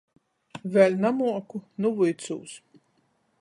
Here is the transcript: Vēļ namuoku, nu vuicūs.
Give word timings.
Vēļ 0.77 0.97
namuoku, 1.03 1.61
nu 1.85 1.93
vuicūs. 2.01 2.57